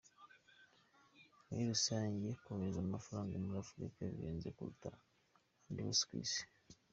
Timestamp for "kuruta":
4.55-4.87